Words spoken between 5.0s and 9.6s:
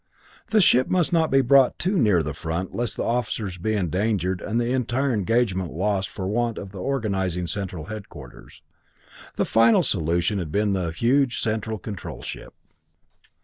engagement lost for want of the organizing central headquarters. The